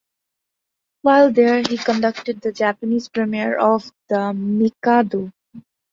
While 1.03 1.31
there, 1.31 1.59
he 1.61 1.77
conducted 1.77 2.41
the 2.41 2.51
Japanese 2.51 3.07
premiere 3.07 3.59
of 3.59 3.91
"The 4.09 4.33
Mikado". 4.33 5.31